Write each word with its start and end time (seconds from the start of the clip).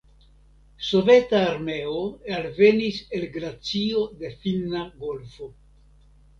Soveta 0.85 1.41
armeo 1.49 1.99
alvenis 2.39 2.99
el 3.19 3.29
glacio 3.37 4.09
de 4.25 4.35
Finna 4.43 4.85
golfo. 5.07 5.55